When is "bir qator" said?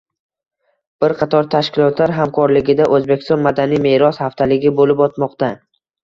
1.03-1.49